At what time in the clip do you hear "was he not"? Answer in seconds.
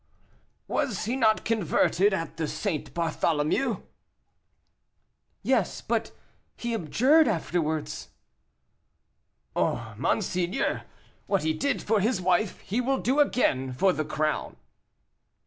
0.67-1.45